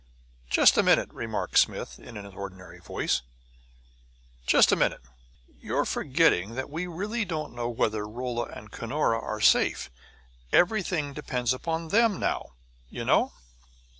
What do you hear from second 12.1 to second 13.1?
now, you